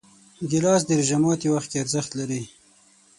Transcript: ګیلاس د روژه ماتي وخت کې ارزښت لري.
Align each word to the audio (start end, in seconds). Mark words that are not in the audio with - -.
ګیلاس 0.49 0.81
د 0.85 0.89
روژه 0.99 1.17
ماتي 1.23 1.47
وخت 1.51 1.67
کې 1.71 1.81
ارزښت 1.83 2.11
لري. 2.19 2.41